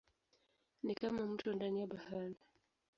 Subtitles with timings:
[0.83, 2.35] Ni kama mto ndani ya bahari.